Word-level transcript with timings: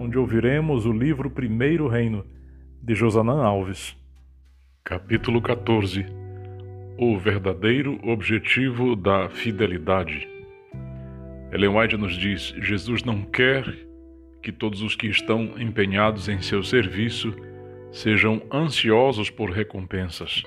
onde 0.00 0.16
ouviremos 0.16 0.86
o 0.86 0.92
livro 0.92 1.30
Primeiro 1.30 1.86
Reino 1.86 2.24
de 2.82 2.94
Josanã 2.94 3.44
Alves. 3.44 3.94
Capítulo 4.82 5.42
14 5.42 6.06
O 6.96 7.18
verdadeiro 7.18 8.00
objetivo 8.02 8.96
da 8.96 9.28
fidelidade. 9.28 10.26
Ellen 11.52 11.76
White 11.76 11.98
nos 11.98 12.16
diz: 12.16 12.54
Jesus 12.62 13.04
não 13.04 13.20
quer 13.20 13.62
que 14.42 14.50
todos 14.50 14.80
os 14.80 14.96
que 14.96 15.06
estão 15.06 15.60
empenhados 15.60 16.30
em 16.30 16.40
seu 16.40 16.62
serviço 16.62 17.36
sejam 17.92 18.40
ansiosos 18.50 19.28
por 19.28 19.50
recompensas, 19.50 20.42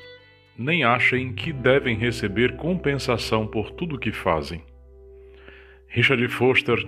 nem 0.58 0.84
achem 0.84 1.32
que 1.32 1.54
devem 1.54 1.96
receber 1.96 2.56
compensação 2.56 3.46
por 3.46 3.70
tudo 3.70 3.98
o 3.98 4.00
que 4.00 4.12
fazem. 4.12 4.64
Richard 5.90 6.28
Foster 6.30 6.84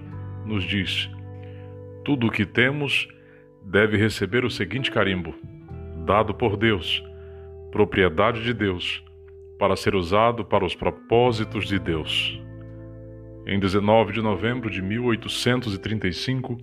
nos 0.47 0.63
diz: 0.63 1.14
tudo 2.05 2.27
o 2.27 2.31
que 2.31 2.45
temos 2.45 3.07
deve 3.63 3.97
receber 3.97 4.45
o 4.45 4.49
seguinte 4.49 4.91
carimbo: 4.91 5.33
dado 6.05 6.35
por 6.35 6.55
Deus, 6.55 7.03
propriedade 7.71 8.43
de 8.43 8.53
Deus, 8.53 9.03
para 9.57 9.75
ser 9.75 9.95
usado 9.95 10.45
para 10.45 10.63
os 10.63 10.75
propósitos 10.75 11.67
de 11.67 11.79
Deus. 11.79 12.39
Em 13.47 13.59
19 13.59 14.13
de 14.13 14.21
novembro 14.21 14.69
de 14.69 14.81
1835, 14.81 16.57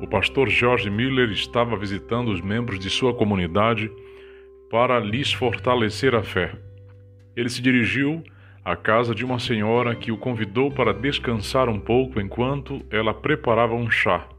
o 0.00 0.06
pastor 0.06 0.48
George 0.48 0.90
Miller 0.90 1.30
estava 1.30 1.76
visitando 1.76 2.30
os 2.30 2.40
membros 2.40 2.78
de 2.78 2.90
sua 2.90 3.14
comunidade 3.14 3.90
para 4.70 4.98
lhes 4.98 5.32
fortalecer 5.32 6.14
a 6.14 6.22
fé. 6.22 6.52
Ele 7.36 7.48
se 7.48 7.60
dirigiu 7.60 8.22
à 8.64 8.74
casa 8.74 9.14
de 9.14 9.24
uma 9.24 9.38
senhora 9.38 9.94
que 9.94 10.10
o 10.10 10.16
convidou 10.16 10.70
para 10.70 10.94
descansar 10.94 11.68
um 11.68 11.78
pouco 11.78 12.20
enquanto 12.20 12.80
ela 12.90 13.12
preparava 13.12 13.74
um 13.74 13.90
chá. 13.90 14.31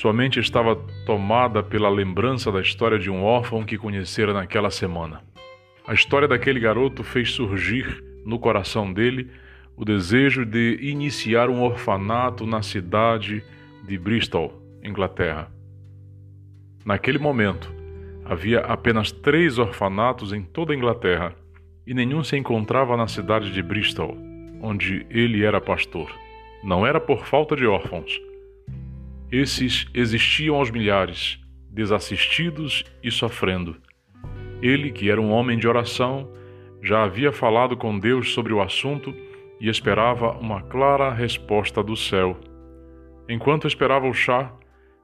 Sua 0.00 0.14
mente 0.14 0.40
estava 0.40 0.76
tomada 1.04 1.62
pela 1.62 1.90
lembrança 1.90 2.50
da 2.50 2.62
história 2.62 2.98
de 2.98 3.10
um 3.10 3.22
órfão 3.22 3.66
que 3.66 3.76
conhecera 3.76 4.32
naquela 4.32 4.70
semana. 4.70 5.22
A 5.86 5.92
história 5.92 6.26
daquele 6.26 6.58
garoto 6.58 7.04
fez 7.04 7.32
surgir 7.32 8.02
no 8.24 8.38
coração 8.38 8.90
dele 8.90 9.30
o 9.76 9.84
desejo 9.84 10.46
de 10.46 10.78
iniciar 10.80 11.50
um 11.50 11.60
orfanato 11.60 12.46
na 12.46 12.62
cidade 12.62 13.44
de 13.86 13.98
Bristol, 13.98 14.58
Inglaterra. 14.82 15.52
Naquele 16.82 17.18
momento, 17.18 17.70
havia 18.24 18.60
apenas 18.60 19.12
três 19.12 19.58
orfanatos 19.58 20.32
em 20.32 20.42
toda 20.42 20.72
a 20.72 20.76
Inglaterra 20.76 21.34
e 21.86 21.92
nenhum 21.92 22.24
se 22.24 22.38
encontrava 22.38 22.96
na 22.96 23.06
cidade 23.06 23.52
de 23.52 23.62
Bristol, 23.62 24.16
onde 24.62 25.04
ele 25.10 25.44
era 25.44 25.60
pastor. 25.60 26.10
Não 26.64 26.86
era 26.86 26.98
por 26.98 27.26
falta 27.26 27.54
de 27.54 27.66
órfãos. 27.66 28.29
Esses 29.32 29.86
existiam 29.94 30.56
aos 30.56 30.72
milhares, 30.72 31.38
desassistidos 31.70 32.84
e 33.00 33.12
sofrendo. 33.12 33.76
Ele, 34.60 34.90
que 34.90 35.08
era 35.08 35.20
um 35.20 35.30
homem 35.30 35.56
de 35.56 35.68
oração, 35.68 36.28
já 36.82 37.04
havia 37.04 37.30
falado 37.30 37.76
com 37.76 37.96
Deus 37.96 38.32
sobre 38.32 38.52
o 38.52 38.60
assunto 38.60 39.14
e 39.60 39.68
esperava 39.68 40.32
uma 40.32 40.62
clara 40.62 41.12
resposta 41.12 41.80
do 41.80 41.94
céu. 41.94 42.36
Enquanto 43.28 43.68
esperava 43.68 44.08
o 44.08 44.12
chá, 44.12 44.52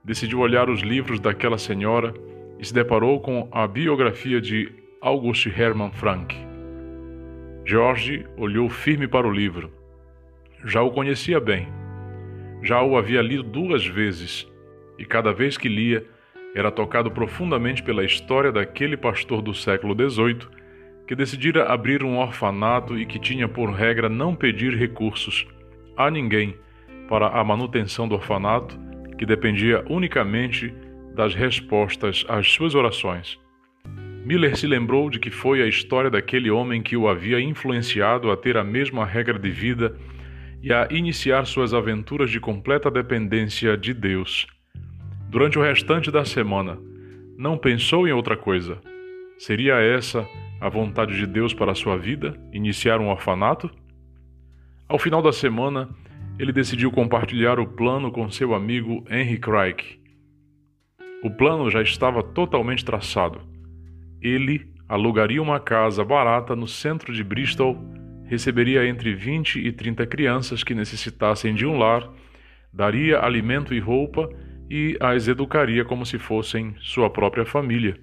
decidiu 0.05 0.41
olhar 0.41 0.69
os 0.69 0.81
livros 0.81 1.21
daquela 1.21 1.57
senhora 1.57 2.13
e 2.59 2.67
se 2.67 2.75
deparou 2.75 3.21
com 3.21 3.49
a 3.53 3.65
biografia 3.69 4.41
de 4.41 4.73
August 5.01 5.47
Hermann 5.47 5.93
Frank. 5.93 6.35
George 7.65 8.27
olhou 8.37 8.69
firme 8.69 9.07
para 9.07 9.27
o 9.27 9.33
livro. 9.33 9.71
Já 10.65 10.83
o 10.83 10.91
conhecia 10.91 11.39
bem. 11.39 11.86
Já 12.63 12.83
o 12.83 12.97
havia 12.97 13.23
lido 13.23 13.43
duas 13.43 13.87
vezes, 13.87 14.47
e 14.99 15.05
cada 15.05 15.33
vez 15.33 15.57
que 15.57 15.69
lia, 15.69 16.05
era 16.55 16.71
tocado 16.71 17.11
profundamente 17.11 17.83
pela 17.83 18.05
história 18.05 18.51
daquele 18.51 18.97
pastor 18.97 19.43
do 19.43 19.53
século 19.53 19.95
XVIII 19.95 20.49
que 21.07 21.15
decidira 21.15 21.67
abrir 21.67 22.03
um 22.03 22.19
orfanato 22.19 22.99
e 22.99 23.07
que 23.07 23.19
tinha 23.19 23.47
por 23.47 23.71
regra 23.71 24.09
não 24.09 24.35
pedir 24.35 24.75
recursos 24.75 25.47
a 25.97 26.11
ninguém 26.11 26.57
para 27.09 27.29
a 27.29 27.45
manutenção 27.45 28.09
do 28.09 28.17
orfanato, 28.17 28.77
que 29.17 29.25
dependia 29.25 29.85
unicamente 29.89 30.75
das 31.15 31.35
respostas 31.35 32.25
às 32.29 32.51
suas 32.51 32.75
orações. 32.75 33.39
Miller 34.25 34.57
se 34.57 34.67
lembrou 34.67 35.09
de 35.09 35.21
que 35.21 35.31
foi 35.31 35.63
a 35.63 35.67
história 35.67 36.11
daquele 36.11 36.51
homem 36.51 36.83
que 36.83 36.97
o 36.97 37.09
havia 37.09 37.41
influenciado 37.41 38.31
a 38.31 38.37
ter 38.37 38.57
a 38.57 38.65
mesma 38.65 39.07
regra 39.07 39.39
de 39.39 39.51
vida 39.51 39.97
e 40.63 40.73
a 40.73 40.89
iniciar 40.91 41.47
suas 41.47 41.73
aventuras 41.73 42.31
de 42.31 42.41
completa 42.41 42.91
dependência 42.91 43.77
de 43.77 43.95
Deus. 43.95 44.47
Durante 45.29 45.59
o 45.59 45.63
restante 45.63 46.11
da 46.11 46.25
semana, 46.25 46.79
não 47.37 47.59
pensou 47.59 48.09
em 48.09 48.13
outra 48.13 48.37
coisa. 48.37 48.79
Seria 49.39 49.75
essa 49.75 50.27
a 50.61 50.69
vontade 50.69 51.17
de 51.17 51.27
Deus 51.27 51.53
para 51.53 51.73
a 51.73 51.75
sua 51.75 51.97
vida, 51.97 52.39
iniciar 52.53 53.01
um 53.01 53.09
orfanato? 53.09 53.71
Ao 54.89 54.99
final 54.99 55.21
da 55.21 55.33
semana, 55.33 55.89
ele 56.39 56.53
decidiu 56.53 56.91
compartilhar 56.91 57.59
o 57.59 57.67
plano 57.67 58.11
com 58.11 58.31
seu 58.31 58.55
amigo 58.55 59.05
Henry 59.11 59.39
Craig. 59.39 60.01
O 61.23 61.31
plano 61.31 61.71
já 61.71 61.83
estava 61.83 62.23
totalmente 62.23 62.85
traçado. 62.85 63.41
Ele 64.21 64.71
alugaria 64.89 65.43
uma 65.43 65.59
casa 65.59 66.05
barata 66.05 66.55
no 66.55 66.69
centro 66.69 67.13
de 67.13 67.25
Bristol, 67.25 67.77
receberia 68.27 68.87
entre 68.87 69.15
20 69.15 69.61
e 69.61 69.73
30 69.73 70.07
crianças 70.07 70.63
que 70.63 70.75
necessitassem 70.75 71.55
de 71.55 71.65
um 71.67 71.79
lar, 71.79 72.09
daria 72.73 73.21
alimento 73.21 73.73
e 73.73 73.79
roupa 73.79 74.29
e 74.69 74.97
as 75.01 75.29
educaria 75.29 75.85
como 75.85 76.05
se 76.05 76.19
fossem 76.19 76.75
sua 76.81 77.09
própria 77.09 77.45
família. 77.45 77.97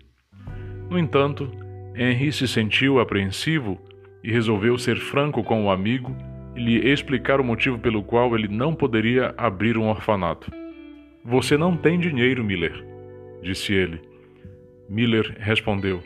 No 0.90 0.98
entanto, 0.98 1.52
Henry 1.96 2.32
se 2.32 2.48
sentiu 2.48 3.00
apreensivo 3.00 3.80
e 4.24 4.32
resolveu 4.32 4.78
ser 4.78 4.98
franco 4.98 5.44
com 5.44 5.66
o 5.66 5.70
amigo 5.70 6.16
e 6.56 6.60
lhe 6.60 6.90
explicar 6.90 7.42
o 7.42 7.44
motivo 7.44 7.78
pelo 7.78 8.04
qual 8.04 8.36
ele 8.36 8.48
não 8.48 8.74
poderia 8.74 9.34
abrir 9.38 9.78
um 9.78 9.90
orfanato. 9.90 10.52
Você 11.26 11.58
não 11.58 11.76
tem 11.76 12.00
dinheiro, 12.00 12.44
Miller, 12.44 12.86
disse 13.42 13.74
ele. 13.74 14.02
Miller 14.90 15.36
respondeu: 15.40 16.04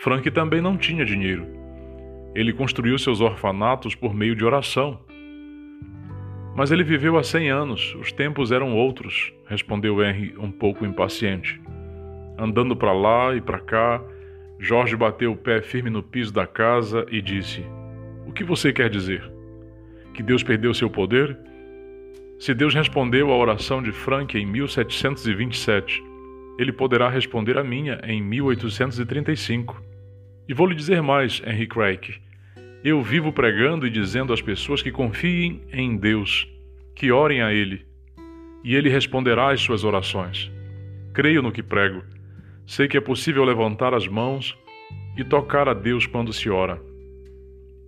Frank 0.00 0.30
também 0.30 0.60
não 0.60 0.76
tinha 0.76 1.04
dinheiro. 1.04 1.61
Ele 2.34 2.52
construiu 2.52 2.98
seus 2.98 3.20
orfanatos 3.20 3.94
por 3.94 4.14
meio 4.14 4.34
de 4.34 4.44
oração. 4.44 5.00
Mas 6.54 6.70
ele 6.70 6.84
viveu 6.84 7.16
há 7.16 7.22
cem 7.22 7.50
anos, 7.50 7.94
os 7.96 8.12
tempos 8.12 8.52
eram 8.52 8.74
outros, 8.74 9.32
respondeu 9.46 10.02
Henry 10.02 10.34
um 10.38 10.50
pouco 10.50 10.84
impaciente. 10.84 11.60
Andando 12.38 12.76
para 12.76 12.92
lá 12.92 13.34
e 13.34 13.40
para 13.40 13.58
cá, 13.58 14.02
Jorge 14.58 14.96
bateu 14.96 15.32
o 15.32 15.36
pé 15.36 15.60
firme 15.60 15.90
no 15.90 16.02
piso 16.02 16.32
da 16.32 16.46
casa 16.46 17.06
e 17.10 17.20
disse: 17.20 17.64
O 18.26 18.32
que 18.32 18.44
você 18.44 18.72
quer 18.72 18.88
dizer? 18.88 19.22
Que 20.14 20.22
Deus 20.22 20.42
perdeu 20.42 20.72
seu 20.72 20.88
poder? 20.88 21.36
Se 22.38 22.52
Deus 22.54 22.74
respondeu 22.74 23.30
à 23.30 23.36
oração 23.36 23.82
de 23.82 23.92
Frank 23.92 24.36
em 24.36 24.44
1727, 24.44 26.02
ele 26.58 26.72
poderá 26.72 27.08
responder 27.08 27.56
a 27.56 27.64
minha 27.64 28.00
em 28.04 28.22
1835. 28.22 29.91
E 30.52 30.54
vou 30.54 30.66
lhe 30.66 30.74
dizer 30.74 31.00
mais, 31.00 31.40
Henry 31.46 31.66
Craig. 31.66 32.20
Eu 32.84 33.02
vivo 33.02 33.32
pregando 33.32 33.86
e 33.86 33.90
dizendo 33.90 34.34
às 34.34 34.42
pessoas 34.42 34.82
que 34.82 34.92
confiem 34.92 35.62
em 35.72 35.96
Deus, 35.96 36.46
que 36.94 37.10
orem 37.10 37.40
a 37.40 37.50
Ele, 37.50 37.86
e 38.62 38.74
Ele 38.74 38.90
responderá 38.90 39.50
às 39.50 39.62
suas 39.62 39.82
orações. 39.82 40.52
Creio 41.14 41.40
no 41.40 41.50
que 41.50 41.62
prego. 41.62 42.04
Sei 42.66 42.86
que 42.86 42.98
é 42.98 43.00
possível 43.00 43.42
levantar 43.44 43.94
as 43.94 44.06
mãos 44.06 44.54
e 45.16 45.24
tocar 45.24 45.70
a 45.70 45.72
Deus 45.72 46.04
quando 46.04 46.34
se 46.34 46.50
ora. 46.50 46.78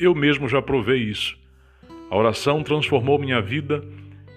Eu 0.01 0.15
mesmo 0.15 0.49
já 0.49 0.63
provei 0.63 1.03
isso. 1.03 1.37
A 2.11 2.17
oração 2.17 2.63
transformou 2.63 3.19
minha 3.19 3.43
vida 3.43 3.85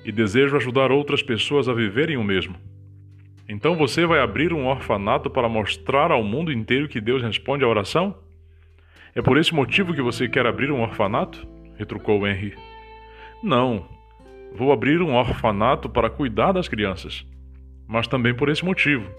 e 0.03 0.11
desejo 0.11 0.57
ajudar 0.57 0.91
outras 0.91 1.23
pessoas 1.23 1.69
a 1.69 1.73
viverem 1.73 2.17
o 2.17 2.25
mesmo. 2.25 2.57
Então 3.49 3.75
você 3.75 4.05
vai 4.05 4.19
abrir 4.19 4.51
um 4.53 4.67
orfanato 4.67 5.29
para 5.29 5.47
mostrar 5.47 6.11
ao 6.11 6.23
mundo 6.23 6.51
inteiro 6.51 6.87
que 6.87 6.99
Deus 6.99 7.23
responde 7.23 7.63
à 7.63 7.67
oração? 7.67 8.17
É 9.15 9.21
por 9.21 9.37
esse 9.37 9.53
motivo 9.53 9.93
que 9.93 10.01
você 10.01 10.27
quer 10.27 10.45
abrir 10.45 10.69
um 10.71 10.81
orfanato? 10.81 11.47
retrucou 11.77 12.27
Henry. 12.27 12.53
Não. 13.41 13.87
Vou 14.53 14.71
abrir 14.71 15.01
um 15.01 15.15
orfanato 15.15 15.89
para 15.89 16.09
cuidar 16.09 16.51
das 16.51 16.67
crianças. 16.67 17.25
mas 17.87 18.07
também 18.07 18.33
por 18.33 18.49
esse 18.49 18.65
motivo. 18.65 19.09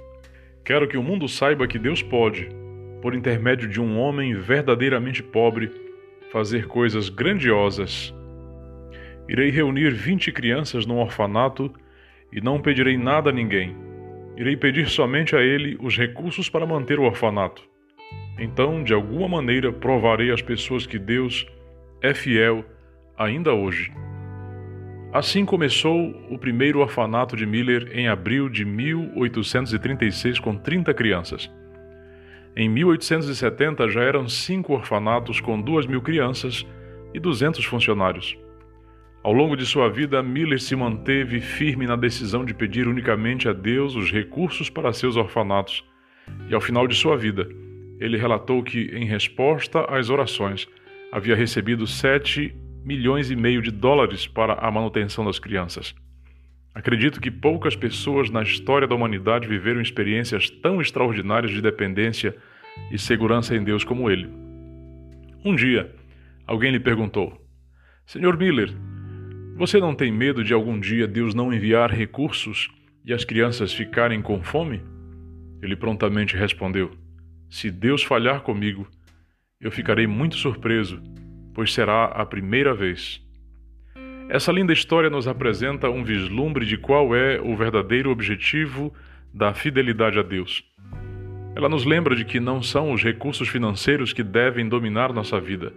Quero 0.65 0.87
que 0.87 0.99
o 0.99 1.03
mundo 1.03 1.27
saiba 1.27 1.67
que 1.67 1.79
Deus 1.79 2.03
pode, 2.03 2.49
por 3.01 3.15
intermédio 3.15 3.69
de 3.69 3.81
um 3.81 3.99
homem 3.99 4.35
verdadeiramente 4.35 5.23
pobre, 5.23 5.71
fazer 6.31 6.67
coisas 6.67 7.09
grandiosas. 7.09 8.15
Irei 9.27 9.51
reunir 9.51 9.91
vinte 9.91 10.31
crianças 10.31 10.85
num 10.85 10.99
orfanato 10.99 11.73
e 12.31 12.41
não 12.41 12.61
pedirei 12.61 12.99
nada 12.99 13.31
a 13.31 13.33
ninguém. 13.33 13.88
Irei 14.39 14.57
pedir 14.57 14.89
somente 14.89 15.35
a 15.35 15.41
ele 15.41 15.77
os 15.81 15.99
recursos 15.99 16.49
para 16.49 16.65
manter 16.65 17.01
o 17.01 17.03
orfanato. 17.03 17.61
Então, 18.39 18.85
de 18.85 18.95
alguma 18.95 19.27
maneira, 19.27 19.73
provarei 19.73 20.31
às 20.31 20.41
pessoas 20.41 20.87
que 20.87 20.97
Deus 20.97 21.45
é 22.01 22.15
fiel 22.15 22.65
ainda 23.19 23.53
hoje. 23.53 23.93
Assim 25.13 25.45
começou 25.45 26.15
o 26.31 26.39
primeiro 26.39 26.79
orfanato 26.79 27.37
de 27.37 27.45
Miller 27.45 27.91
em 27.93 28.07
abril 28.07 28.49
de 28.49 28.65
1836 28.65 30.39
com 30.39 30.57
30 30.57 30.95
crianças. 30.95 31.51
Em 32.55 32.69
1870 32.69 33.89
já 33.89 34.03
eram 34.03 34.29
cinco 34.29 34.73
orfanatos 34.73 35.41
com 35.41 35.61
duas 35.61 35.85
mil 35.85 36.01
crianças 36.01 36.65
e 37.13 37.19
200 37.19 37.65
funcionários. 37.65 38.39
Ao 39.23 39.33
longo 39.33 39.57
de 39.57 39.67
sua 39.67 39.89
vida, 39.91 40.23
Miller 40.23 40.61
se 40.61 40.77
manteve 40.77 41.41
firme 41.41 41.87
na 41.87 41.97
decisão 41.97 42.45
de 42.45 42.55
pedir 42.55 42.87
unicamente 42.87 43.49
a 43.49 43.53
Deus 43.53 43.97
os 43.97 44.13
recursos 44.13 44.71
para 44.71 44.93
seus 44.93 45.17
orfanatos, 45.17 45.85
e 46.49 46.55
ao 46.55 46.61
final 46.61 46.87
de 46.87 46.95
sua 46.95 47.17
vida, 47.17 47.49
ele 47.99 48.17
relatou 48.17 48.63
que, 48.63 48.91
em 48.95 49.05
resposta 49.05 49.81
às 49.93 50.09
orações, 50.09 50.69
havia 51.11 51.35
recebido 51.35 51.87
7 51.87 52.55
milhões 52.85 53.31
e 53.31 53.37
meio 53.37 53.61
de 53.61 53.71
dólares 53.71 54.27
para 54.27 54.55
a 54.55 54.71
manutenção 54.71 55.25
das 55.25 55.39
crianças. 55.39 55.95
Acredito 56.75 57.21
que 57.21 57.31
poucas 57.31 57.75
pessoas 57.75 58.31
na 58.31 58.43
história 58.43 58.87
da 58.87 58.95
humanidade 58.95 59.49
viveram 59.49 59.81
experiências 59.81 60.49
tão 60.49 60.81
extraordinárias 60.81 61.51
de 61.51 61.61
dependência 61.61 62.37
e 62.93 62.99
segurança 62.99 63.57
em 63.57 63.65
Deus 63.65 63.83
como 63.83 64.09
ele. 64.09 64.29
Um 65.45 65.57
dia, 65.57 65.93
alguém 66.47 66.71
lhe 66.71 66.79
perguntou: 66.79 67.37
Senhor 68.07 68.37
Miller, 68.39 68.73
você 69.59 69.81
não 69.81 69.93
tem 69.93 70.13
medo 70.13 70.45
de 70.45 70.55
algum 70.55 70.79
dia 70.79 71.09
Deus 71.09 71.35
não 71.35 71.53
enviar 71.53 71.91
recursos 71.91 72.71
e 73.05 73.13
as 73.13 73.25
crianças 73.25 73.73
ficarem 73.73 74.23
com 74.23 74.41
fome? 74.41 74.81
Ele 75.61 75.75
prontamente 75.75 76.37
respondeu: 76.37 76.93
Se 77.51 77.69
Deus 77.69 78.05
falhar 78.05 78.43
comigo, 78.43 78.87
eu 79.61 79.73
ficarei 79.73 80.07
muito 80.07 80.37
surpreso, 80.37 81.03
pois 81.53 81.75
será 81.75 82.05
a 82.05 82.25
primeira 82.25 82.73
vez. 82.73 83.21
Essa 84.29 84.53
linda 84.53 84.73
história 84.73 85.11
nos 85.11 85.27
apresenta 85.27 85.91
um 85.91 86.05
vislumbre 86.05 86.65
de 86.65 86.77
qual 86.77 87.13
é 87.13 87.41
o 87.41 87.57
verdadeiro 87.57 88.11
objetivo 88.11 88.95
da 89.35 89.53
fidelidade 89.53 90.21
a 90.21 90.23
Deus. 90.23 90.63
Ela 91.57 91.69
nos 91.69 91.85
lembra 91.85 92.15
de 92.15 92.25
que 92.25 92.39
não 92.39 92.63
são 92.63 92.93
os 92.93 93.03
recursos 93.03 93.49
financeiros 93.49 94.13
que 94.13 94.23
devem 94.23 94.69
dominar 94.69 95.13
nossa 95.13 95.41
vida, 95.41 95.73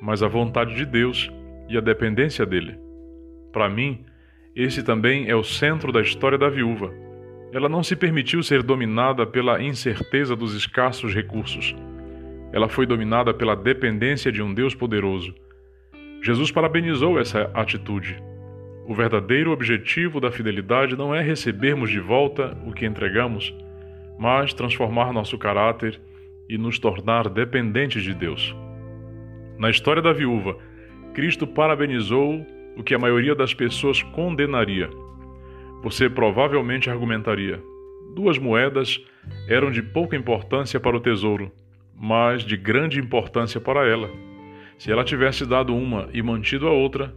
mas 0.00 0.22
a 0.22 0.28
vontade 0.28 0.76
de 0.76 0.86
Deus 0.86 1.28
e 1.68 1.76
a 1.76 1.80
dependência 1.80 2.46
dele. 2.46 2.85
Para 3.56 3.70
mim, 3.70 4.04
esse 4.54 4.82
também 4.82 5.30
é 5.30 5.34
o 5.34 5.42
centro 5.42 5.90
da 5.90 6.02
história 6.02 6.36
da 6.36 6.50
viúva. 6.50 6.92
Ela 7.54 7.70
não 7.70 7.82
se 7.82 7.96
permitiu 7.96 8.42
ser 8.42 8.62
dominada 8.62 9.24
pela 9.26 9.62
incerteza 9.62 10.36
dos 10.36 10.54
escassos 10.54 11.14
recursos. 11.14 11.74
Ela 12.52 12.68
foi 12.68 12.84
dominada 12.84 13.32
pela 13.32 13.56
dependência 13.56 14.30
de 14.30 14.42
um 14.42 14.52
Deus 14.52 14.74
poderoso. 14.74 15.34
Jesus 16.22 16.50
parabenizou 16.52 17.18
essa 17.18 17.50
atitude. 17.54 18.22
O 18.86 18.94
verdadeiro 18.94 19.52
objetivo 19.52 20.20
da 20.20 20.30
fidelidade 20.30 20.94
não 20.94 21.14
é 21.14 21.22
recebermos 21.22 21.88
de 21.88 21.98
volta 21.98 22.54
o 22.66 22.74
que 22.74 22.84
entregamos, 22.84 23.54
mas 24.18 24.52
transformar 24.52 25.14
nosso 25.14 25.38
caráter 25.38 25.98
e 26.46 26.58
nos 26.58 26.78
tornar 26.78 27.30
dependentes 27.30 28.02
de 28.02 28.12
Deus. 28.12 28.54
Na 29.58 29.70
história 29.70 30.02
da 30.02 30.12
viúva, 30.12 30.58
Cristo 31.14 31.46
parabenizou 31.46 32.46
o 32.76 32.82
que 32.82 32.94
a 32.94 32.98
maioria 32.98 33.34
das 33.34 33.54
pessoas 33.54 34.02
condenaria. 34.02 34.90
Você 35.82 36.08
provavelmente 36.08 36.90
argumentaria: 36.90 37.62
duas 38.14 38.38
moedas 38.38 39.00
eram 39.48 39.70
de 39.70 39.82
pouca 39.82 40.16
importância 40.16 40.78
para 40.78 40.96
o 40.96 41.00
tesouro, 41.00 41.50
mas 41.94 42.42
de 42.42 42.56
grande 42.56 43.00
importância 43.00 43.60
para 43.60 43.86
ela. 43.88 44.10
Se 44.78 44.92
ela 44.92 45.04
tivesse 45.04 45.46
dado 45.46 45.74
uma 45.74 46.08
e 46.12 46.22
mantido 46.22 46.68
a 46.68 46.70
outra, 46.70 47.14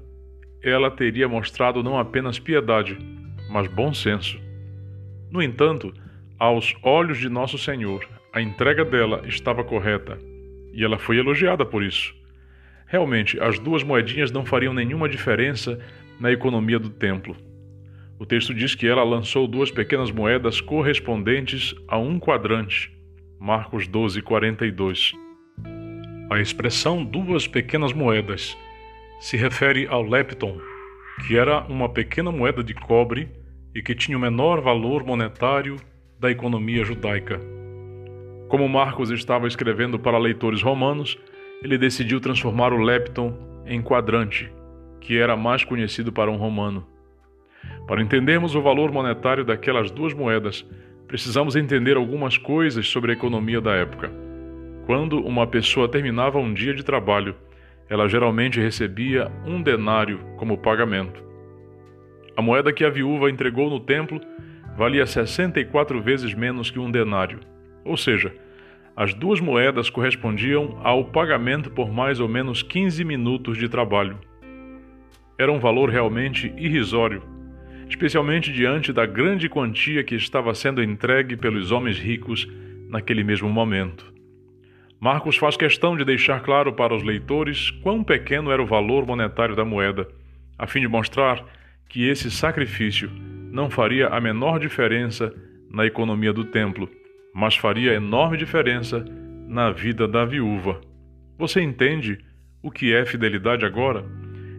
ela 0.64 0.90
teria 0.90 1.28
mostrado 1.28 1.84
não 1.84 1.98
apenas 1.98 2.40
piedade, 2.40 2.98
mas 3.50 3.68
bom 3.68 3.94
senso. 3.94 4.40
No 5.30 5.42
entanto, 5.42 5.94
aos 6.38 6.74
olhos 6.82 7.18
de 7.18 7.30
Nosso 7.30 7.58
Senhor, 7.58 8.08
a 8.34 8.42
entrega 8.42 8.86
dela 8.86 9.22
estava 9.26 9.64
correta 9.64 10.18
e 10.74 10.84
ela 10.84 10.98
foi 10.98 11.18
elogiada 11.18 11.66
por 11.66 11.84
isso. 11.84 12.19
Realmente, 12.90 13.40
as 13.40 13.60
duas 13.60 13.84
moedinhas 13.84 14.32
não 14.32 14.44
fariam 14.44 14.74
nenhuma 14.74 15.08
diferença 15.08 15.80
na 16.20 16.32
economia 16.32 16.80
do 16.80 16.90
templo. 16.90 17.38
O 18.18 18.26
texto 18.26 18.52
diz 18.52 18.74
que 18.74 18.88
ela 18.88 19.04
lançou 19.04 19.48
duas 19.48 19.70
pequenas 19.70 20.10
moedas 20.12 20.60
correspondentes 20.60 21.76
a 21.88 22.00
um 22.00 22.20
quadrante. 22.20 22.92
Marcos 23.40 23.88
12, 23.88 24.24
42. 24.24 25.14
A 26.32 26.40
expressão 26.40 27.06
duas 27.06 27.48
pequenas 27.48 27.94
moedas 27.94 28.58
se 29.20 29.38
refere 29.38 29.86
ao 29.88 30.02
lepton, 30.02 30.60
que 31.28 31.38
era 31.38 31.62
uma 31.70 31.90
pequena 31.90 32.32
moeda 32.32 32.64
de 32.64 32.74
cobre 32.74 33.30
e 33.74 33.84
que 33.84 33.94
tinha 33.94 34.18
o 34.18 34.22
menor 34.22 34.62
valor 34.62 35.06
monetário 35.06 35.76
da 36.20 36.32
economia 36.32 36.84
judaica. 36.84 37.40
Como 38.48 38.68
Marcos 38.68 39.12
estava 39.12 39.48
escrevendo 39.48 40.00
para 40.00 40.18
leitores 40.18 40.64
romanos, 40.64 41.20
ele 41.62 41.78
decidiu 41.78 42.20
transformar 42.20 42.74
o 42.74 42.78
lepton 42.78 43.34
em 43.66 43.82
quadrante, 43.82 44.52
que 45.00 45.18
era 45.18 45.36
mais 45.36 45.64
conhecido 45.64 46.12
para 46.12 46.32
um 46.32 46.38
romano. 46.38 46.86
Para 47.88 48.02
entendermos 48.02 48.56
o 48.56 48.62
valor 48.62 48.92
monetário 48.92 49.44
daquelas 49.44 49.92
duas 49.92 50.14
moedas, 50.14 50.66
precisamos 51.08 51.56
entender 51.56 51.98
algumas 51.98 52.38
coisas 52.38 52.88
sobre 52.88 53.12
a 53.12 53.16
economia 53.16 53.60
da 53.60 53.74
época. 53.74 54.12
Quando 54.86 55.20
uma 55.26 55.46
pessoa 55.46 55.90
terminava 55.90 56.40
um 56.40 56.54
dia 56.54 56.74
de 56.74 56.84
trabalho, 56.84 57.36
ela 57.90 58.08
geralmente 58.08 58.60
recebia 58.60 59.32
um 59.46 59.62
denário 59.62 60.20
como 60.38 60.58
pagamento. 60.58 61.24
A 62.38 62.42
moeda 62.42 62.72
que 62.72 62.86
a 62.86 62.90
viúva 62.90 63.30
entregou 63.30 63.70
no 63.70 63.80
templo 63.80 64.22
valia 64.78 65.06
64 65.06 66.02
vezes 66.02 66.34
menos 66.34 66.72
que 66.72 66.80
um 66.80 66.90
denário, 66.90 67.40
ou 67.84 67.98
seja, 67.98 68.34
as 69.00 69.14
duas 69.14 69.40
moedas 69.40 69.90
correspondiam 69.90 70.78
ao 70.84 71.06
pagamento 71.06 71.72
por 71.72 71.90
mais 71.90 72.20
ou 72.20 72.28
menos 72.28 72.62
15 72.62 73.02
minutos 73.06 73.58
de 73.58 73.70
trabalho. 73.70 74.20
Era 75.38 75.50
um 75.50 75.58
valor 75.58 75.90
realmente 75.90 76.54
irrisório, 76.58 77.24
especialmente 77.88 78.52
diante 78.52 78.92
da 78.92 79.06
grande 79.06 79.48
quantia 79.48 80.04
que 80.04 80.16
estava 80.16 80.54
sendo 80.54 80.84
entregue 80.84 81.38
pelos 81.38 81.72
homens 81.72 81.98
ricos 81.98 82.46
naquele 82.90 83.24
mesmo 83.24 83.48
momento. 83.50 84.14
Marcos 85.00 85.38
faz 85.38 85.56
questão 85.56 85.96
de 85.96 86.04
deixar 86.04 86.42
claro 86.42 86.74
para 86.74 86.94
os 86.94 87.02
leitores 87.02 87.72
quão 87.72 88.04
pequeno 88.04 88.52
era 88.52 88.62
o 88.62 88.68
valor 88.68 89.08
monetário 89.08 89.56
da 89.56 89.64
moeda, 89.64 90.10
a 90.58 90.68
fim 90.68 90.82
de 90.82 90.90
mostrar 90.90 91.42
que 91.88 92.06
esse 92.06 92.30
sacrifício 92.30 93.10
não 93.50 93.70
faria 93.70 94.10
a 94.10 94.20
menor 94.20 94.60
diferença 94.60 95.34
na 95.72 95.86
economia 95.86 96.34
do 96.34 96.44
templo 96.44 96.99
mas 97.34 97.56
faria 97.56 97.94
enorme 97.94 98.38
diferença 98.38 99.04
na 99.48 99.72
vida 99.72 100.08
da 100.08 100.26
viúva. 100.26 100.82
Você 101.38 101.62
entende 101.62 102.20
o 102.62 102.70
que 102.70 102.94
é 102.94 103.06
fidelidade 103.06 103.66
agora? 103.66 104.06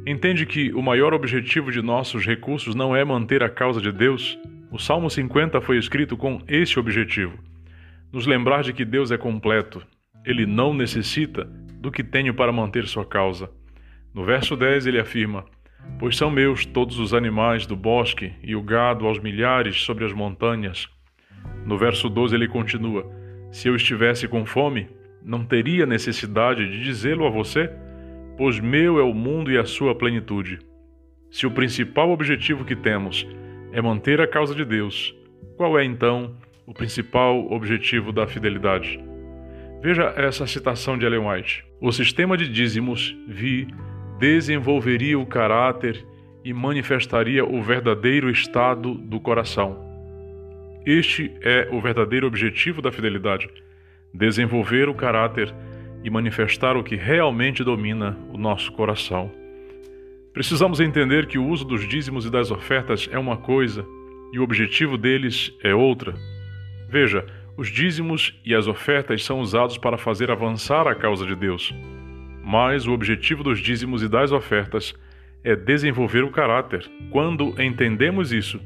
Entende 0.06 0.46
que 0.46 0.72
o 0.72 0.82
maior 0.82 1.12
objetivo 1.12 1.70
de 1.70 1.82
nossos 1.82 2.24
recursos 2.24 2.74
não 2.74 2.96
é 2.96 3.04
manter 3.04 3.42
a 3.42 3.50
causa 3.50 3.80
de 3.80 3.92
Deus? 3.92 4.38
O 4.70 4.78
Salmo 4.78 5.10
50 5.10 5.60
foi 5.60 5.76
escrito 5.76 6.16
com 6.16 6.40
esse 6.48 6.78
objetivo: 6.78 7.38
nos 8.12 8.26
lembrar 8.26 8.62
de 8.62 8.72
que 8.72 8.84
Deus 8.84 9.10
é 9.10 9.18
completo, 9.18 9.86
ele 10.24 10.46
não 10.46 10.72
necessita 10.72 11.44
do 11.44 11.90
que 11.90 12.02
tenho 12.02 12.34
para 12.34 12.52
manter 12.52 12.86
sua 12.86 13.04
causa. 13.04 13.50
No 14.14 14.24
verso 14.24 14.56
10 14.56 14.86
ele 14.86 14.98
afirma: 14.98 15.44
Pois 15.98 16.16
são 16.16 16.30
meus 16.30 16.64
todos 16.64 16.98
os 16.98 17.14
animais 17.14 17.66
do 17.66 17.76
bosque 17.76 18.32
e 18.42 18.56
o 18.56 18.62
gado 18.62 19.06
aos 19.06 19.18
milhares 19.18 19.82
sobre 19.82 20.04
as 20.04 20.12
montanhas. 20.12 20.88
No 21.64 21.78
verso 21.78 22.08
12 22.08 22.34
ele 22.34 22.48
continua: 22.48 23.10
Se 23.50 23.68
eu 23.68 23.76
estivesse 23.76 24.26
com 24.26 24.44
fome, 24.44 24.88
não 25.22 25.44
teria 25.44 25.86
necessidade 25.86 26.68
de 26.68 26.82
dizê-lo 26.82 27.26
a 27.26 27.30
você, 27.30 27.70
pois 28.36 28.58
meu 28.58 28.98
é 28.98 29.02
o 29.02 29.14
mundo 29.14 29.50
e 29.50 29.58
a 29.58 29.64
sua 29.64 29.94
plenitude. 29.94 30.58
Se 31.30 31.46
o 31.46 31.50
principal 31.50 32.10
objetivo 32.10 32.64
que 32.64 32.74
temos 32.74 33.26
é 33.72 33.80
manter 33.80 34.20
a 34.20 34.26
causa 34.26 34.54
de 34.54 34.64
Deus, 34.64 35.14
qual 35.56 35.78
é 35.78 35.84
então 35.84 36.34
o 36.66 36.72
principal 36.72 37.50
objetivo 37.52 38.12
da 38.12 38.26
fidelidade? 38.26 38.98
Veja 39.82 40.12
essa 40.16 40.46
citação 40.46 40.98
de 40.98 41.06
Ellen 41.06 41.26
White. 41.26 41.64
O 41.80 41.92
sistema 41.92 42.36
de 42.36 42.48
dízimos, 42.48 43.16
vi, 43.26 43.68
desenvolveria 44.18 45.18
o 45.18 45.26
caráter 45.26 46.04
e 46.44 46.52
manifestaria 46.52 47.44
o 47.44 47.62
verdadeiro 47.62 48.30
estado 48.30 48.94
do 48.94 49.20
coração. 49.20 49.89
Este 50.86 51.30
é 51.42 51.68
o 51.70 51.80
verdadeiro 51.80 52.26
objetivo 52.26 52.80
da 52.80 52.90
fidelidade: 52.90 53.48
desenvolver 54.14 54.88
o 54.88 54.94
caráter 54.94 55.52
e 56.02 56.08
manifestar 56.08 56.76
o 56.76 56.82
que 56.82 56.96
realmente 56.96 57.62
domina 57.62 58.16
o 58.32 58.38
nosso 58.38 58.72
coração. 58.72 59.30
Precisamos 60.32 60.80
entender 60.80 61.26
que 61.26 61.38
o 61.38 61.46
uso 61.46 61.64
dos 61.64 61.86
dízimos 61.86 62.24
e 62.24 62.30
das 62.30 62.50
ofertas 62.50 63.08
é 63.12 63.18
uma 63.18 63.36
coisa 63.36 63.84
e 64.32 64.38
o 64.38 64.42
objetivo 64.42 64.96
deles 64.96 65.54
é 65.62 65.74
outra. 65.74 66.14
Veja, 66.88 67.26
os 67.56 67.68
dízimos 67.68 68.40
e 68.44 68.54
as 68.54 68.66
ofertas 68.66 69.22
são 69.24 69.40
usados 69.40 69.76
para 69.76 69.98
fazer 69.98 70.30
avançar 70.30 70.86
a 70.86 70.94
causa 70.94 71.26
de 71.26 71.34
Deus. 71.34 71.74
Mas 72.42 72.86
o 72.86 72.92
objetivo 72.92 73.42
dos 73.42 73.58
dízimos 73.58 74.02
e 74.02 74.08
das 74.08 74.32
ofertas 74.32 74.94
é 75.44 75.54
desenvolver 75.54 76.24
o 76.24 76.30
caráter. 76.30 76.88
Quando 77.10 77.60
entendemos 77.60 78.32
isso, 78.32 78.60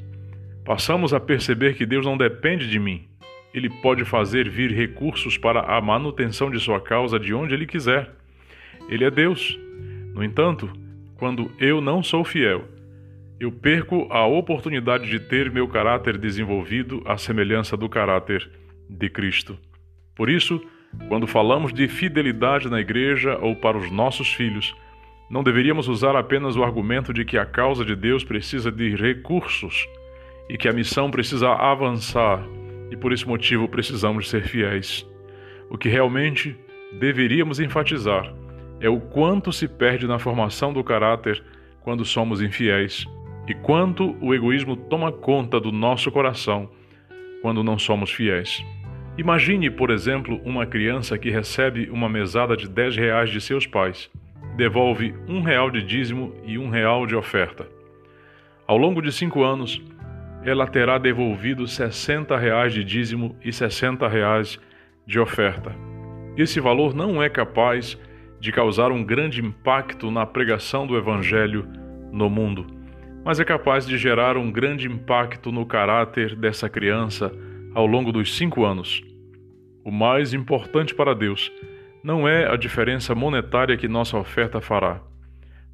passamos 0.64 1.12
a 1.12 1.21
perceber 1.21 1.75
que 1.75 1.85
Deus 1.85 2.06
não 2.06 2.16
depende 2.16 2.68
de 2.68 2.78
mim. 2.78 3.06
Ele 3.52 3.68
pode 3.68 4.04
fazer 4.04 4.49
vir 4.49 4.73
recursos 4.73 5.37
para 5.37 5.61
a 5.61 5.80
manutenção 5.80 6.50
de 6.50 6.59
sua 6.59 6.80
causa 6.80 7.18
de 7.18 7.33
onde 7.35 7.54
ele 7.54 7.66
quiser. 7.66 8.11
Ele 8.88 9.04
é 9.04 9.11
Deus. 9.11 9.59
No 10.14 10.25
entanto, 10.25 10.71
quando 11.16 11.50
eu 11.59 11.80
não 11.80 12.02
sou 12.02 12.25
fiel, 12.25 12.64
eu 13.38 13.52
perco 13.52 14.09
a 14.11 14.26
oportunidade 14.26 15.09
de 15.09 15.21
ter 15.21 15.50
meu 15.50 15.68
caráter 15.68 16.16
desenvolvido 16.16 17.02
à 17.04 17.16
semelhança 17.16 17.76
do 17.76 17.88
caráter 17.88 18.50
de 18.88 19.09
Cristo. 19.09 19.59
Por 20.16 20.30
isso, 20.30 20.61
quando 21.09 21.26
falamos 21.26 21.73
de 21.73 21.87
fidelidade 21.88 22.71
na 22.71 22.80
igreja 22.80 23.38
ou 23.40 23.54
para 23.54 23.76
os 23.76 23.90
nossos 23.90 24.33
filhos, 24.33 24.75
não 25.30 25.42
deveríamos 25.42 25.88
usar 25.88 26.16
apenas 26.16 26.56
o 26.56 26.62
argumento 26.62 27.12
de 27.12 27.25
que 27.25 27.37
a 27.37 27.44
causa 27.44 27.85
de 27.85 27.94
Deus 27.94 28.25
precisa 28.25 28.71
de 28.71 28.94
recursos 28.94 29.87
e 30.49 30.57
que 30.57 30.69
a 30.69 30.73
missão 30.73 31.11
precisa 31.11 31.51
avançar 31.51 32.45
e 32.91 32.97
por 32.97 33.13
esse 33.13 33.27
motivo 33.27 33.69
precisamos 33.69 34.29
ser 34.29 34.45
fiéis. 34.45 35.07
O 35.71 35.79
que 35.79 35.89
realmente 35.89 36.57
deveríamos 36.99 37.61
enfatizar 37.61 38.33
é 38.81 38.89
o 38.89 39.01
quanto 39.01 39.53
se 39.53 39.67
perde 39.67 40.07
na 40.07 40.19
formação 40.19 40.73
do 40.73 40.85
caráter 40.85 41.43
quando 41.81 42.05
somos 42.05 42.41
infiéis 42.41 43.07
e 43.49 43.55
quanto 43.55 44.17
o 44.21 44.35
egoísmo 44.35 44.77
toma 44.77 45.13
conta 45.13 45.61
do 45.61 45.73
nosso 45.73 46.11
coração 46.11 46.71
quando 47.43 47.63
não 47.63 47.79
somos 47.79 48.11
fiéis. 48.11 48.65
Imagine, 49.17 49.71
por 49.71 49.91
exemplo, 49.91 50.41
uma 50.45 50.67
criança 50.67 51.17
que 51.17 51.31
recebe 51.31 51.89
uma 51.91 52.09
mesada 52.09 52.57
de 52.57 52.69
10 52.69 52.97
reais 52.97 53.31
de 53.31 53.41
seus 53.41 53.67
pais, 53.67 54.11
devolve 54.57 55.15
um 55.29 55.41
real 55.41 55.71
de 55.71 55.83
dízimo 55.83 56.35
e 56.45 56.59
um 56.59 56.69
real 56.69 57.07
de 57.07 57.15
oferta. 57.15 57.69
Ao 58.67 58.77
longo 58.77 59.03
de 59.03 59.13
cinco 59.13 59.45
anos, 59.45 59.81
ela 60.45 60.67
terá 60.67 60.99
devolvido 60.99 61.67
60 61.67 62.37
reais 62.37 62.73
de 62.73 62.85
dízimo 62.85 63.35
e 63.43 63.53
60 63.53 64.07
reais 64.07 64.61
de 65.07 65.19
oferta. 65.19 65.75
Esse 66.37 66.61
valor 66.61 66.95
não 66.95 67.23
é 67.23 67.29
capaz 67.29 67.99
de 68.39 68.53
causar 68.53 68.93
um 68.93 69.03
grande 69.03 69.41
impacto 69.41 70.11
na 70.11 70.27
pregação 70.27 70.87
do 70.87 70.99
Evangelho 70.99 71.67
no 72.13 72.29
mundo, 72.29 72.67
mas 73.25 73.41
é 73.41 73.45
capaz 73.45 73.87
de 73.87 73.97
gerar 73.97 74.37
um 74.37 74.53
grande 74.53 74.87
impacto 74.87 75.51
no 75.51 75.65
caráter 75.65 76.37
dessa 76.37 76.69
criança 76.69 77.33
ao 77.75 77.87
longo 77.87 78.13
dos 78.13 78.37
cinco 78.37 78.65
anos. 78.65 79.03
O 79.83 79.91
mais 79.91 80.35
importante 80.35 80.95
para 80.95 81.15
Deus 81.15 81.51
não 82.03 82.29
é 82.29 82.47
a 82.47 82.57
diferença 82.57 83.15
monetária 83.15 83.79
que 83.79 83.89
nossa 83.89 84.19
oferta 84.19 84.61
fará, 84.61 85.01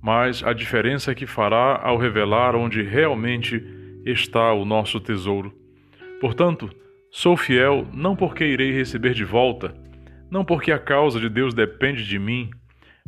mas 0.01 0.45
a 0.45 0.53
diferença 0.53 1.13
que 1.13 1.27
fará 1.27 1.81
ao 1.83 1.99
revelar 1.99 2.55
onde 2.55 2.83
realmente 2.83 3.80
está 4.05 4.53
o 4.53 4.65
nosso 4.65 5.01
tesouro. 5.01 5.53
Portanto, 6.21 6.71
sou 7.11 7.37
fiel 7.37 7.87
não 7.93 8.15
porque 8.15 8.45
irei 8.45 8.73
receber 8.73 9.15
de 9.15 9.25
volta, 9.25 9.75
não 10.31 10.45
porque 10.45 10.71
a 10.71 10.79
causa 10.79 11.19
de 11.19 11.29
Deus 11.29 11.55
depende 11.55 12.07
de 12.07 12.19
mim, 12.19 12.51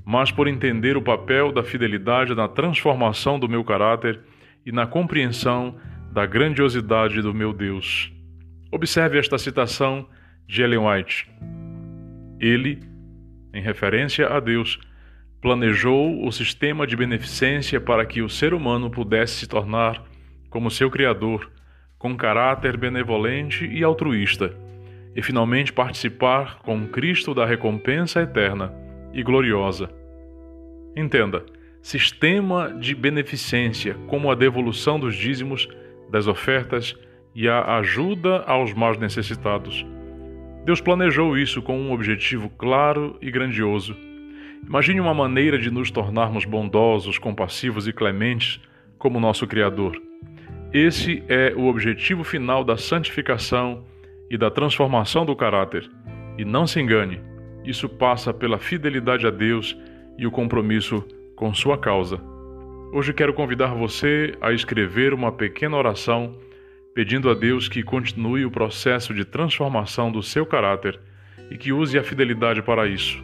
mas 0.05 0.31
por 0.31 0.49
entender 0.49 0.97
o 0.97 1.03
papel 1.03 1.53
da 1.53 1.63
fidelidade 1.63 2.35
na 2.35 2.49
transformação 2.49 3.39
do 3.39 3.49
meu 3.49 3.63
caráter 3.63 4.21
e 4.67 4.73
na 4.73 4.87
compreensão 4.87 5.77
da 6.13 6.27
grandiosidade 6.27 7.23
do 7.23 7.33
meu 7.33 7.53
Deus. 7.53 8.13
Observe 8.71 9.19
esta 9.19 9.39
citação 9.39 10.09
de 10.47 10.63
Ellen 10.63 10.81
White. 10.81 11.31
Ele, 12.41 12.81
em 13.55 13.63
referência 13.63 14.27
a 14.29 14.41
Deus, 14.41 14.81
planejou 15.41 16.27
o 16.27 16.33
sistema 16.33 16.87
de 16.87 16.97
beneficência 16.97 17.81
para 17.81 18.05
que 18.05 18.23
o 18.23 18.29
ser 18.29 18.55
humano 18.55 18.91
pudesse 18.91 19.35
se 19.35 19.49
tornar 19.49 20.03
como 20.53 20.71
seu 20.71 20.91
Criador, 20.91 21.51
com 21.99 22.15
caráter 22.15 22.77
benevolente 22.77 23.65
e 23.65 23.83
altruísta, 23.83 24.55
e 25.17 25.23
finalmente 25.23 25.73
participar 25.73 26.59
com 26.59 26.87
Cristo 26.87 27.35
da 27.35 27.47
recompensa 27.47 28.21
eterna 28.21 28.73
e 29.13 29.23
gloriosa. 29.23 29.91
Entenda, 30.95 31.45
sistema 31.81 32.71
de 32.71 32.95
beneficência, 32.95 33.97
como 34.07 34.31
a 34.31 34.35
devolução 34.35 35.01
dos 35.01 35.17
dízimos, 35.17 35.69
das 36.11 36.27
ofertas 36.27 36.95
e 37.35 37.49
a 37.49 37.79
ajuda 37.79 38.43
aos 38.43 38.75
mais 38.75 38.99
necessitados. 38.99 39.87
Deus 40.67 40.81
planejou 40.81 41.37
isso 41.37 41.63
com 41.63 41.79
um 41.79 41.93
objetivo 41.93 42.51
claro 42.51 43.17
e 43.23 43.31
grandioso. 43.31 43.97
Imagine 44.67 45.01
uma 45.01 45.15
maneira 45.15 45.59
de 45.59 45.71
nos 45.71 45.91
tornarmos 45.91 46.45
bondosos, 46.45 47.19
compassivos 47.19 47.89
e 47.89 47.93
clementes 47.93 48.61
como 48.99 49.19
nosso 49.19 49.47
Criador. 49.47 50.01
Esse 50.73 51.23
é 51.29 51.53
o 51.55 51.67
objetivo 51.67 52.25
final 52.25 52.65
da 52.65 52.79
santificação 52.79 53.85
e 54.31 54.39
da 54.39 54.51
transformação 54.51 55.27
do 55.27 55.37
caráter. 55.37 55.87
E 56.39 56.47
não 56.47 56.67
se 56.67 56.81
engane, 56.81 57.21
isso 57.63 57.91
passa 57.91 58.33
pela 58.33 58.59
fidelidade 58.59 59.27
a 59.27 59.31
Deus 59.31 59.77
e 60.17 60.27
o 60.27 60.31
compromisso 60.31 61.07
com 61.37 61.53
sua 61.53 61.77
causa. 61.77 62.19
Hoje 62.91 63.13
quero 63.13 63.35
convidar 63.35 63.75
você 63.75 64.35
a 64.41 64.51
escrever 64.51 65.13
uma 65.13 65.31
pequena 65.31 65.77
oração 65.77 66.39
pedindo 66.95 67.29
a 67.29 67.35
Deus 67.35 67.69
que 67.69 67.83
continue 67.83 68.47
o 68.47 68.51
processo 68.51 69.13
de 69.13 69.27
transformação 69.27 70.11
do 70.11 70.23
seu 70.23 70.47
caráter 70.47 70.99
e 71.51 71.59
que 71.59 71.71
use 71.71 71.99
a 71.99 72.03
fidelidade 72.03 72.63
para 72.63 72.87
isso. 72.87 73.23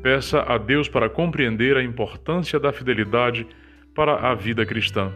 Peça 0.00 0.42
a 0.42 0.56
Deus 0.56 0.88
para 0.88 1.08
compreender 1.08 1.76
a 1.76 1.82
importância 1.82 2.60
da 2.60 2.72
fidelidade 2.72 3.44
para 3.96 4.30
a 4.30 4.32
vida 4.32 4.64
cristã. 4.64 5.12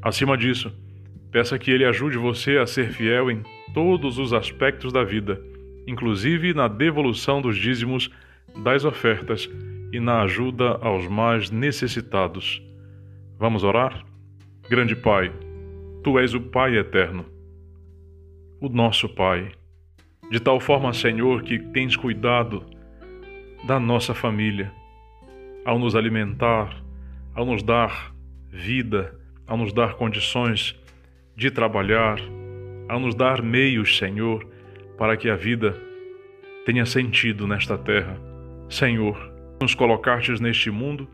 Acima 0.00 0.36
disso, 0.36 0.72
peça 1.30 1.58
que 1.58 1.70
Ele 1.70 1.84
ajude 1.84 2.16
você 2.16 2.58
a 2.58 2.66
ser 2.66 2.92
fiel 2.92 3.30
em 3.30 3.42
todos 3.74 4.18
os 4.18 4.32
aspectos 4.32 4.92
da 4.92 5.04
vida, 5.04 5.40
inclusive 5.86 6.54
na 6.54 6.68
devolução 6.68 7.42
dos 7.42 7.56
dízimos, 7.56 8.10
das 8.62 8.84
ofertas 8.84 9.48
e 9.92 10.00
na 10.00 10.22
ajuda 10.22 10.78
aos 10.80 11.06
mais 11.08 11.50
necessitados. 11.50 12.62
Vamos 13.38 13.64
orar? 13.64 14.04
Grande 14.68 14.94
Pai, 14.94 15.32
Tu 16.02 16.18
és 16.18 16.34
o 16.34 16.40
Pai 16.40 16.76
eterno, 16.76 17.24
o 18.60 18.68
nosso 18.68 19.08
Pai, 19.08 19.50
de 20.30 20.38
tal 20.40 20.60
forma, 20.60 20.92
Senhor, 20.92 21.42
que 21.42 21.58
tens 21.58 21.96
cuidado 21.96 22.64
da 23.66 23.80
nossa 23.80 24.14
família, 24.14 24.70
ao 25.64 25.78
nos 25.78 25.96
alimentar, 25.96 26.82
ao 27.34 27.46
nos 27.46 27.62
dar 27.62 28.14
vida, 28.50 29.18
ao 29.48 29.56
nos 29.56 29.72
dar 29.72 29.94
condições 29.94 30.78
de 31.34 31.50
trabalhar, 31.50 32.20
ao 32.88 33.00
nos 33.00 33.14
dar 33.14 33.42
meios, 33.42 33.96
Senhor, 33.96 34.46
para 34.98 35.16
que 35.16 35.30
a 35.30 35.34
vida 35.34 35.74
tenha 36.66 36.84
sentido 36.84 37.46
nesta 37.46 37.78
terra. 37.78 38.20
Senhor, 38.68 39.32
nos 39.60 39.74
colocastes 39.74 40.38
neste 40.38 40.70
mundo 40.70 41.08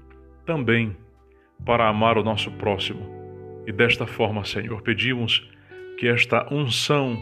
também 0.45 0.97
para 1.65 1.89
amar 1.89 2.19
o 2.19 2.25
nosso 2.25 2.51
próximo. 2.51 3.09
E 3.67 3.73
desta 3.73 4.07
forma, 4.07 4.45
Senhor, 4.45 4.83
pedimos 4.83 5.49
que 5.97 6.09
esta 6.09 6.53
unção 6.53 7.17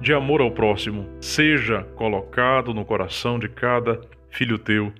de 0.00 0.12
amor 0.12 0.40
ao 0.40 0.50
próximo 0.50 1.08
seja 1.20 1.82
colocado 1.96 2.72
no 2.72 2.84
coração 2.84 3.38
de 3.38 3.48
cada 3.48 4.00
filho 4.30 4.58
teu 4.58 4.92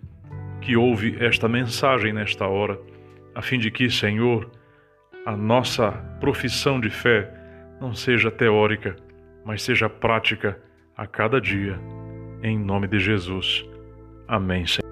que 0.60 0.76
ouve 0.76 1.16
esta 1.18 1.48
mensagem 1.48 2.12
nesta 2.12 2.46
hora, 2.46 2.78
a 3.34 3.42
fim 3.42 3.58
de 3.58 3.70
que, 3.70 3.90
Senhor, 3.90 4.50
a 5.24 5.36
nossa 5.36 5.92
profissão 6.20 6.80
de 6.80 6.90
fé 6.90 7.32
não 7.80 7.94
seja 7.94 8.30
teórica, 8.30 8.96
mas 9.44 9.62
seja 9.62 9.88
prática 9.88 10.58
a 10.96 11.06
cada 11.06 11.40
dia. 11.40 11.78
Em 12.42 12.58
nome 12.58 12.88
de 12.88 12.98
Jesus. 12.98 13.64
Amém, 14.26 14.66
Senhor. 14.66 14.91